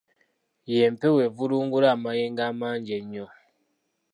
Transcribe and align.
Ye 0.73 0.79
mpewo 0.93 1.17
evulungula 1.27 1.87
amayengo 1.95 2.41
amangi 2.51 2.91
ennyo. 2.99 3.25